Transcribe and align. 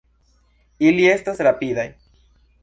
Ili 0.91 1.05
estas 1.11 1.45
rapidaj. 1.49 1.85